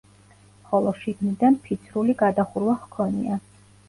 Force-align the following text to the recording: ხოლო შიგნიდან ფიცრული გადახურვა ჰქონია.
ხოლო 0.69 0.93
შიგნიდან 1.01 1.57
ფიცრული 1.67 2.15
გადახურვა 2.21 2.75
ჰქონია. 2.87 3.39